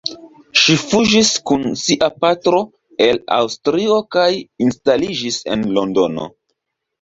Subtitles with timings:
[0.59, 2.61] Ŝi fuĝis kun sia patro
[3.09, 4.25] el Aŭstrio kaj
[4.67, 6.27] instaliĝis en Londono.